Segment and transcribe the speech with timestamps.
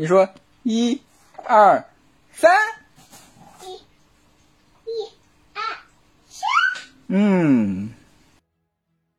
[0.00, 0.32] 你说
[0.62, 1.02] 一
[1.44, 1.84] 二
[2.32, 2.52] 三。
[3.62, 5.10] 一一
[5.52, 5.62] 二
[6.28, 6.48] 三。
[7.08, 7.92] 嗯。